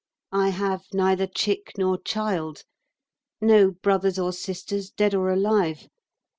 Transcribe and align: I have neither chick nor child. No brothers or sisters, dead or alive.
I 0.33 0.49
have 0.49 0.81
neither 0.91 1.27
chick 1.27 1.73
nor 1.77 2.01
child. 2.01 2.63
No 3.39 3.69
brothers 3.69 4.17
or 4.17 4.33
sisters, 4.33 4.89
dead 4.89 5.13
or 5.13 5.29
alive. 5.29 5.89